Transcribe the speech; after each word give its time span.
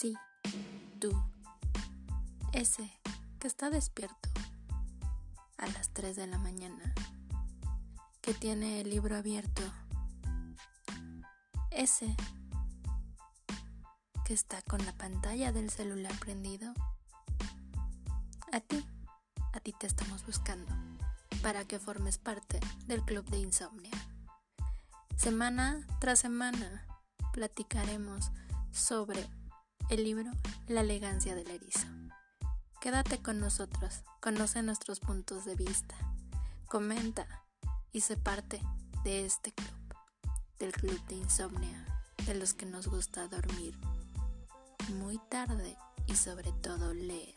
Sí, 0.00 0.16
tú, 1.00 1.10
ese 2.52 2.88
que 3.40 3.48
está 3.48 3.68
despierto 3.68 4.28
a 5.56 5.66
las 5.66 5.88
3 5.88 6.14
de 6.14 6.28
la 6.28 6.38
mañana, 6.38 6.94
que 8.20 8.32
tiene 8.32 8.80
el 8.80 8.90
libro 8.90 9.16
abierto, 9.16 9.60
ese 11.72 12.14
que 14.24 14.34
está 14.34 14.62
con 14.62 14.86
la 14.86 14.92
pantalla 14.92 15.50
del 15.50 15.68
celular 15.68 16.16
prendido, 16.20 16.72
a 18.52 18.60
ti, 18.60 18.86
a 19.52 19.58
ti 19.58 19.72
te 19.72 19.88
estamos 19.88 20.24
buscando 20.24 20.72
para 21.42 21.64
que 21.64 21.80
formes 21.80 22.18
parte 22.18 22.60
del 22.86 23.04
club 23.04 23.28
de 23.30 23.38
insomnia. 23.38 23.90
Semana 25.16 25.84
tras 25.98 26.20
semana 26.20 26.86
platicaremos 27.32 28.30
sobre 28.70 29.28
el 29.90 30.04
libro 30.04 30.30
La 30.66 30.82
elegancia 30.82 31.34
del 31.34 31.50
erizo. 31.50 31.86
Quédate 32.80 33.22
con 33.22 33.40
nosotros, 33.40 34.02
conoce 34.20 34.62
nuestros 34.62 35.00
puntos 35.00 35.44
de 35.46 35.56
vista, 35.56 35.94
comenta 36.66 37.26
y 37.90 38.02
sé 38.02 38.16
parte 38.16 38.60
de 39.02 39.24
este 39.24 39.52
club, 39.52 39.94
del 40.58 40.72
club 40.72 41.06
de 41.06 41.14
insomnia, 41.14 41.86
de 42.26 42.34
los 42.34 42.52
que 42.52 42.66
nos 42.66 42.88
gusta 42.88 43.28
dormir 43.28 43.74
muy 44.92 45.18
tarde 45.30 45.76
y 46.06 46.16
sobre 46.16 46.52
todo 46.52 46.92
leer. 46.92 47.34